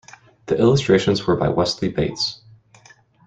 [0.47, 2.41] The illustrations were by Wesley Bates.